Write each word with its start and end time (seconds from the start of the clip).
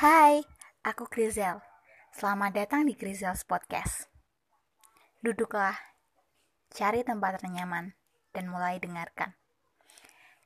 Hai, 0.00 0.40
aku 0.80 1.12
Grizel. 1.12 1.60
Selamat 2.16 2.56
datang 2.56 2.88
di 2.88 2.96
Grizel's 2.96 3.44
Podcast. 3.44 4.08
Duduklah, 5.20 5.76
cari 6.72 7.04
tempat 7.04 7.36
ternyaman, 7.36 7.92
dan 8.32 8.48
mulai 8.48 8.80
dengarkan. 8.80 9.36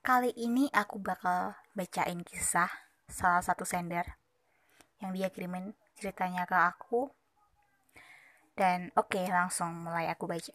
Kali 0.03 0.35
ini 0.35 0.67
aku 0.75 0.99
bakal 0.99 1.55
bacain 1.71 2.27
kisah 2.27 2.67
salah 3.07 3.47
satu 3.47 3.63
sender 3.63 4.19
yang 4.99 5.15
dia 5.15 5.31
kirimin 5.31 5.71
ceritanya 6.03 6.51
ke 6.51 6.59
aku. 6.59 7.15
Dan 8.59 8.91
oke, 8.99 9.15
okay, 9.15 9.31
langsung 9.31 9.71
mulai 9.87 10.11
aku 10.11 10.27
baca. 10.27 10.51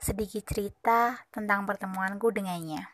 Sedikit 0.00 0.40
cerita 0.40 1.20
tentang 1.28 1.68
pertemuanku 1.68 2.32
dengannya. 2.32 2.88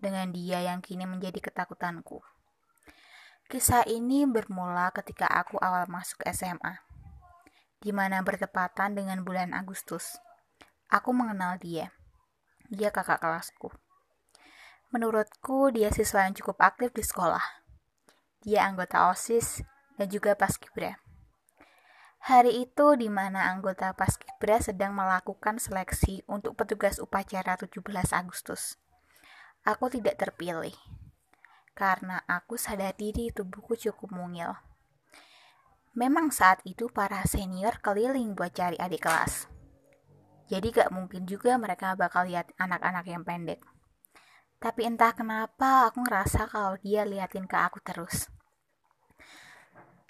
Dengan 0.00 0.32
dia 0.32 0.64
yang 0.64 0.80
kini 0.80 1.04
menjadi 1.04 1.36
ketakutanku. 1.44 2.24
Kisah 3.54 3.86
ini 3.86 4.26
bermula 4.26 4.90
ketika 4.90 5.30
aku 5.30 5.62
awal 5.62 5.86
masuk 5.86 6.26
SMA, 6.26 6.82
di 7.78 7.94
mana 7.94 8.18
bertepatan 8.18 8.98
dengan 8.98 9.22
bulan 9.22 9.54
Agustus. 9.54 10.18
Aku 10.90 11.14
mengenal 11.14 11.62
dia. 11.62 11.94
Dia 12.66 12.90
kakak 12.90 13.22
kelasku. 13.22 13.70
Menurutku, 14.90 15.70
dia 15.70 15.94
siswa 15.94 16.26
yang 16.26 16.34
cukup 16.34 16.66
aktif 16.66 16.90
di 16.98 17.06
sekolah. 17.06 17.62
Dia 18.42 18.66
anggota 18.66 19.06
OSIS 19.14 19.62
dan 20.02 20.10
juga 20.10 20.34
Paskibra. 20.34 20.98
Hari 22.26 22.58
itu 22.58 22.98
di 22.98 23.06
mana 23.06 23.54
anggota 23.54 23.94
Paskibra 23.94 24.58
sedang 24.58 24.98
melakukan 24.98 25.62
seleksi 25.62 26.26
untuk 26.26 26.58
petugas 26.58 26.98
upacara 26.98 27.54
17 27.54 27.70
Agustus. 28.18 28.82
Aku 29.62 29.86
tidak 29.94 30.18
terpilih 30.18 30.74
karena 31.74 32.22
aku 32.30 32.54
sadar 32.54 32.94
diri 32.94 33.34
tubuhku 33.34 33.74
cukup 33.74 34.14
mungil. 34.14 34.54
Memang 35.94 36.30
saat 36.30 36.58
itu 36.66 36.90
para 36.90 37.22
senior 37.26 37.78
keliling 37.82 38.34
buat 38.34 38.54
cari 38.54 38.74
adik 38.78 39.06
kelas. 39.06 39.46
Jadi 40.50 40.74
gak 40.74 40.90
mungkin 40.90 41.26
juga 41.26 41.54
mereka 41.58 41.94
bakal 41.94 42.26
lihat 42.26 42.50
anak-anak 42.58 43.06
yang 43.06 43.22
pendek. 43.22 43.62
Tapi 44.58 44.86
entah 44.86 45.14
kenapa 45.14 45.90
aku 45.90 46.02
ngerasa 46.02 46.50
kalau 46.50 46.74
dia 46.78 47.06
liatin 47.06 47.46
ke 47.46 47.54
aku 47.58 47.78
terus. 47.82 48.30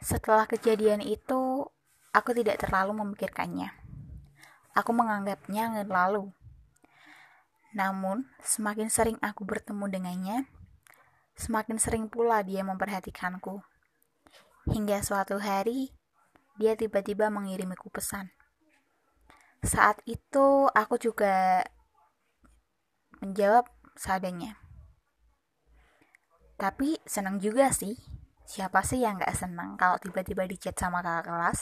Setelah 0.04 0.44
kejadian 0.44 1.00
itu, 1.00 1.64
aku 2.12 2.30
tidak 2.36 2.60
terlalu 2.60 3.04
memikirkannya. 3.04 3.72
Aku 4.76 4.92
menganggapnya 4.92 5.84
lalu. 5.88 6.28
Namun, 7.74 8.28
semakin 8.44 8.88
sering 8.92 9.18
aku 9.18 9.42
bertemu 9.42 9.84
dengannya, 9.90 10.38
Semakin 11.34 11.78
sering 11.82 12.06
pula 12.06 12.46
dia 12.46 12.62
memperhatikanku. 12.62 13.62
Hingga 14.70 15.02
suatu 15.02 15.42
hari, 15.42 15.92
dia 16.56 16.78
tiba-tiba 16.78 17.28
mengirimiku 17.28 17.90
pesan. 17.90 18.30
Saat 19.64 20.00
itu, 20.06 20.70
aku 20.70 20.96
juga 20.96 21.66
menjawab 23.18 23.66
seadanya. 23.98 24.60
Tapi 26.55 27.02
senang 27.02 27.42
juga 27.42 27.74
sih. 27.74 27.98
Siapa 28.44 28.84
sih 28.84 29.00
yang 29.00 29.16
gak 29.16 29.34
senang 29.34 29.74
kalau 29.80 29.96
tiba-tiba 29.96 30.44
dicat 30.44 30.77
sama 30.77 31.00
kakak 31.00 31.32
kelas? 31.32 31.60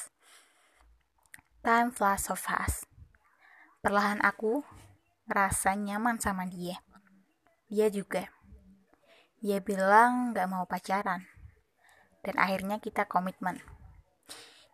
Time 1.62 1.94
flies 1.94 2.26
so 2.26 2.34
fast. 2.34 2.90
Perlahan 3.80 4.18
aku 4.18 4.66
merasa 5.30 5.78
nyaman 5.78 6.18
sama 6.18 6.42
dia. 6.50 6.82
Dia 7.70 7.86
juga. 7.86 8.26
Dia 9.42 9.58
bilang 9.58 10.30
gak 10.30 10.46
mau 10.46 10.70
pacaran. 10.70 11.26
Dan 12.22 12.38
akhirnya 12.38 12.78
kita 12.78 13.10
komitmen. 13.10 13.58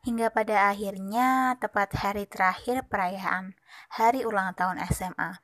Hingga 0.05 0.29
pada 0.29 0.69
akhirnya 0.69 1.57
tepat 1.57 1.97
hari 1.97 2.29
terakhir 2.29 2.85
perayaan 2.85 3.57
hari 3.89 4.29
ulang 4.29 4.53
tahun 4.53 4.77
SMA. 4.93 5.41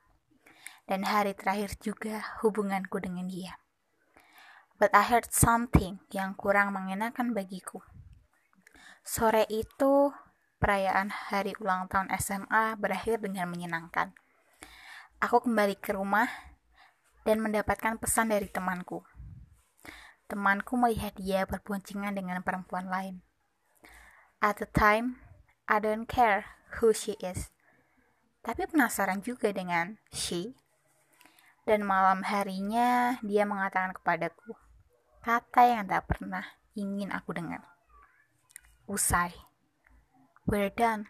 Dan 0.84 1.08
hari 1.08 1.32
terakhir 1.32 1.72
juga 1.80 2.20
hubunganku 2.44 3.00
dengan 3.00 3.24
dia. 3.24 3.56
But 4.76 4.92
I 4.92 5.08
heard 5.08 5.32
something 5.32 6.04
yang 6.12 6.36
kurang 6.36 6.76
mengenakan 6.76 7.32
bagiku. 7.32 7.80
Sore 9.00 9.48
itu, 9.48 10.12
perayaan 10.60 11.08
hari 11.08 11.56
ulang 11.64 11.88
tahun 11.88 12.12
SMA 12.20 12.76
berakhir 12.76 13.24
dengan 13.24 13.48
menyenangkan. 13.48 14.12
Aku 15.24 15.40
kembali 15.40 15.80
ke 15.80 15.96
rumah 15.96 16.28
dan 17.24 17.40
mendapatkan 17.40 17.96
pesan 17.96 18.28
dari 18.28 18.52
temanku 18.52 19.13
temanku 20.24 20.80
melihat 20.80 21.12
dia 21.20 21.44
berboncengan 21.44 22.16
dengan 22.16 22.40
perempuan 22.40 22.88
lain. 22.88 23.20
At 24.40 24.60
the 24.60 24.68
time, 24.68 25.20
I 25.68 25.80
don't 25.80 26.04
care 26.04 26.44
who 26.80 26.92
she 26.92 27.16
is. 27.20 27.52
Tapi 28.44 28.68
penasaran 28.68 29.24
juga 29.24 29.52
dengan 29.52 29.96
she. 30.12 30.52
Dan 31.64 31.80
malam 31.88 32.28
harinya 32.28 33.16
dia 33.24 33.48
mengatakan 33.48 33.96
kepadaku 33.96 34.52
kata 35.24 35.64
yang 35.64 35.88
tak 35.88 36.04
pernah 36.04 36.44
ingin 36.76 37.08
aku 37.08 37.32
dengar. 37.32 37.64
Usai. 38.84 39.32
We're 40.44 40.68
done. 40.68 41.08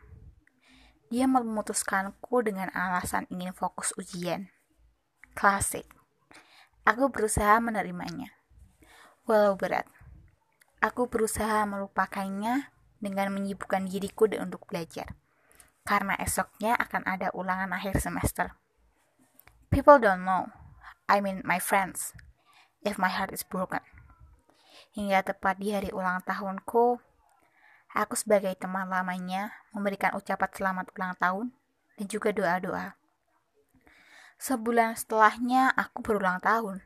Dia 1.11 1.27
memutuskanku 1.27 2.47
dengan 2.47 2.71
alasan 2.71 3.27
ingin 3.35 3.51
fokus 3.51 3.91
ujian. 3.99 4.55
Klasik. 5.35 5.91
Aku 6.87 7.11
berusaha 7.11 7.59
menerimanya 7.59 8.31
walau 9.25 9.57
berat. 9.57 9.89
Aku 10.85 11.09
berusaha 11.09 11.65
melupakannya 11.65 12.69
dengan 13.01 13.33
menyibukkan 13.33 13.89
diriku 13.89 14.29
dan 14.29 14.53
untuk 14.53 14.69
belajar, 14.69 15.17
karena 15.85 16.17
esoknya 16.21 16.77
akan 16.77 17.09
ada 17.09 17.33
ulangan 17.33 17.73
akhir 17.73 18.01
semester. 18.01 18.53
People 19.73 19.97
don't 19.97 20.29
know, 20.29 20.53
I 21.09 21.25
mean 21.25 21.41
my 21.45 21.57
friends, 21.57 22.13
if 22.85 23.01
my 23.01 23.09
heart 23.09 23.33
is 23.33 23.45
broken. 23.45 23.81
Hingga 24.93 25.35
tepat 25.35 25.59
di 25.59 25.73
hari 25.73 25.89
ulang 25.91 26.21
tahunku, 26.23 27.01
aku 27.97 28.15
sebagai 28.15 28.53
teman 28.61 28.87
lamanya 28.93 29.57
memberikan 29.73 30.13
ucapan 30.15 30.51
selamat 30.53 30.87
ulang 30.95 31.15
tahun 31.17 31.47
dan 31.97 32.07
juga 32.07 32.31
doa-doa. 32.31 32.95
Sebulan 34.37 35.01
setelahnya 35.01 35.73
aku 35.73 36.05
berulang 36.05 36.39
tahun 36.45 36.85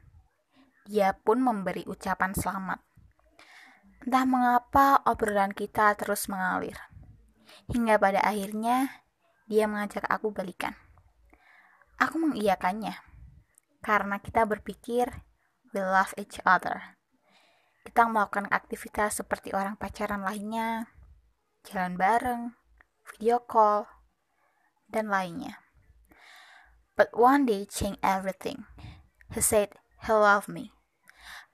dia 0.88 1.12
pun 1.12 1.44
memberi 1.44 1.84
ucapan 1.84 2.32
selamat. 2.32 2.80
Entah 4.08 4.24
mengapa 4.24 5.04
obrolan 5.04 5.52
kita 5.52 5.92
terus 6.00 6.32
mengalir. 6.32 6.80
Hingga 7.68 8.00
pada 8.00 8.24
akhirnya 8.24 9.04
dia 9.44 9.68
mengajak 9.68 10.08
aku 10.08 10.32
balikan. 10.32 10.72
Aku 12.00 12.16
mengiyakannya 12.16 12.96
karena 13.84 14.16
kita 14.16 14.48
berpikir 14.48 15.12
we 15.76 15.84
love 15.84 16.16
each 16.16 16.40
other. 16.48 16.96
Kita 17.84 18.08
melakukan 18.08 18.48
aktivitas 18.48 19.20
seperti 19.20 19.52
orang 19.52 19.76
pacaran 19.76 20.24
lainnya, 20.24 20.88
jalan 21.68 22.00
bareng, 22.00 22.56
video 23.12 23.44
call, 23.44 23.84
dan 24.88 25.12
lainnya. 25.12 25.60
But 26.96 27.12
one 27.12 27.44
day 27.44 27.68
changed 27.68 28.00
everything. 28.00 28.64
He 29.36 29.44
said 29.44 29.76
he 30.00 30.16
loved 30.16 30.48
me 30.48 30.77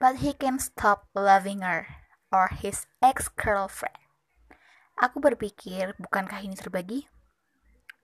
but 0.05 0.21
he 0.21 0.37
can 0.37 0.61
stop 0.61 1.09
loving 1.17 1.65
her 1.65 1.89
or 2.29 2.53
his 2.53 2.85
ex-girlfriend. 3.01 3.97
Aku 5.01 5.17
berpikir, 5.17 5.97
bukankah 5.97 6.45
ini 6.45 6.53
terbagi? 6.53 7.09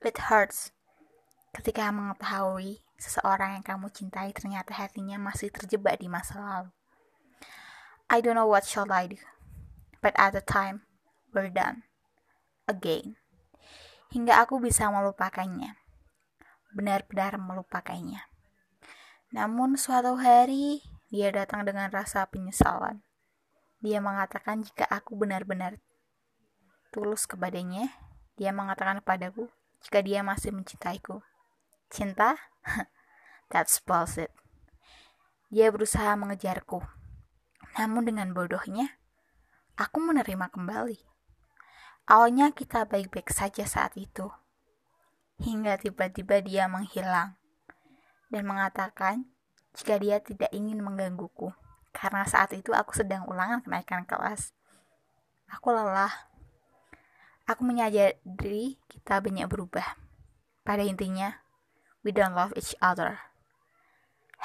It 0.00 0.33
hurts 0.33 0.72
ketika 1.53 1.93
mengetahui 1.93 2.81
seseorang 2.97 3.61
yang 3.61 3.65
kamu 3.69 3.93
cintai 3.93 4.33
ternyata 4.33 4.72
hatinya 4.72 5.21
masih 5.21 5.53
terjebak 5.53 6.00
di 6.00 6.09
masa 6.09 6.41
lalu. 6.41 6.72
I 8.09 8.25
don't 8.25 8.32
know 8.32 8.49
what 8.49 8.64
shall 8.64 8.88
I 8.88 9.12
do, 9.12 9.20
but 10.00 10.17
at 10.17 10.32
the 10.32 10.41
time, 10.41 10.88
we're 11.37 11.52
done. 11.52 11.85
Again. 12.64 13.20
Hingga 14.08 14.49
aku 14.49 14.56
bisa 14.56 14.88
melupakannya. 14.88 15.76
Benar-benar 16.73 17.37
melupakannya. 17.37 18.25
Namun 19.37 19.76
suatu 19.76 20.17
hari, 20.17 20.81
dia 21.11 21.35
datang 21.35 21.67
dengan 21.67 21.91
rasa 21.91 22.23
penyesalan. 22.31 23.03
Dia 23.83 23.99
mengatakan 23.99 24.62
jika 24.62 24.87
aku 24.87 25.19
benar-benar 25.19 25.83
tulus 26.95 27.27
kepadanya, 27.27 27.91
dia 28.39 28.55
mengatakan 28.55 29.03
kepadaku 29.03 29.51
jika 29.83 29.99
dia 30.07 30.23
masih 30.23 30.55
mencintaiku. 30.55 31.19
Cinta? 31.91 32.39
That's 33.51 33.83
bullshit. 33.83 34.31
Dia 35.51 35.75
berusaha 35.75 36.15
mengejarku. 36.15 36.79
Namun 37.75 38.07
dengan 38.07 38.31
bodohnya, 38.31 38.95
aku 39.75 39.99
menerima 39.99 40.47
kembali. 40.47 41.03
Awalnya 42.07 42.55
kita 42.55 42.87
baik-baik 42.87 43.35
saja 43.35 43.67
saat 43.67 43.99
itu. 43.99 44.31
Hingga 45.43 45.83
tiba-tiba 45.83 46.39
dia 46.39 46.71
menghilang 46.71 47.35
dan 48.31 48.43
mengatakan 48.47 49.27
jika 49.75 49.99
dia 49.99 50.19
tidak 50.19 50.50
ingin 50.50 50.82
menggangguku 50.82 51.55
karena 51.90 52.22
saat 52.26 52.55
itu 52.55 52.70
aku 52.70 52.94
sedang 52.94 53.26
ulangan 53.26 53.62
kenaikan 53.62 54.06
kelas. 54.06 54.55
Aku 55.50 55.75
lelah. 55.75 56.31
Aku 57.50 57.67
menyadari 57.67 58.78
kita 58.87 59.19
banyak 59.19 59.50
berubah. 59.50 59.99
Pada 60.62 60.87
intinya, 60.87 61.43
we 62.06 62.14
don't 62.14 62.38
love 62.38 62.55
each 62.55 62.78
other. 62.78 63.19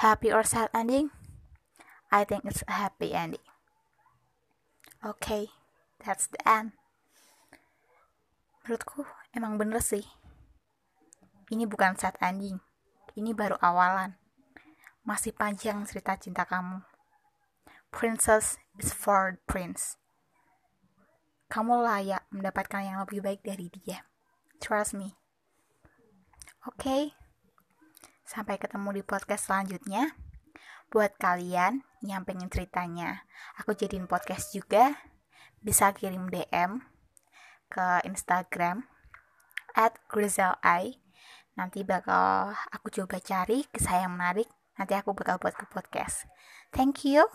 Happy 0.02 0.34
or 0.34 0.42
sad 0.42 0.66
ending? 0.74 1.14
I 2.10 2.26
think 2.26 2.42
it's 2.42 2.66
a 2.66 2.74
happy 2.74 3.14
ending. 3.14 3.42
Okay, 5.06 5.54
that's 6.02 6.26
the 6.26 6.42
end. 6.42 6.74
Menurutku 8.66 9.06
emang 9.30 9.54
bener 9.54 9.78
sih. 9.78 10.02
Ini 11.46 11.70
bukan 11.70 11.94
sad 11.94 12.18
ending. 12.18 12.58
Ini 13.14 13.30
baru 13.30 13.54
awalan. 13.62 14.18
Masih 15.06 15.30
panjang 15.30 15.86
cerita 15.86 16.18
cinta 16.18 16.42
kamu. 16.42 16.82
Princess 17.94 18.58
is 18.74 18.90
for 18.90 19.38
prince. 19.46 20.02
Kamu 21.46 21.78
layak 21.78 22.26
mendapatkan 22.34 22.82
yang 22.82 22.98
lebih 23.06 23.22
baik 23.22 23.46
dari 23.46 23.70
dia. 23.70 24.02
Trust 24.58 24.98
me. 24.98 25.14
Oke. 26.66 26.82
Okay. 26.82 27.02
Sampai 28.26 28.58
ketemu 28.58 28.98
di 28.98 29.02
podcast 29.06 29.46
selanjutnya. 29.46 30.10
Buat 30.90 31.14
kalian 31.22 31.86
yang 32.02 32.26
pengen 32.26 32.50
ceritanya, 32.50 33.22
aku 33.62 33.78
jadiin 33.78 34.10
podcast 34.10 34.50
juga. 34.50 35.06
Bisa 35.62 35.94
kirim 35.94 36.26
DM 36.26 36.82
ke 37.70 38.02
Instagram 38.02 38.90
at 39.78 40.02
GrizelI. 40.10 40.98
Nanti 41.54 41.86
bakal 41.86 42.58
aku 42.74 42.90
coba 42.90 43.22
cari 43.22 43.62
kisah 43.70 44.02
yang 44.02 44.18
menarik. 44.18 44.50
Nanti 44.76 44.92
aku 44.92 45.16
bakal 45.16 45.40
buat 45.40 45.56
ke 45.56 45.64
podcast. 45.68 46.28
Thank 46.72 47.04
you. 47.08 47.28